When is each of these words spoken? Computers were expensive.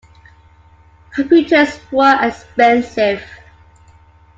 Computers 1.13 1.79
were 1.91 2.17
expensive. 2.23 3.21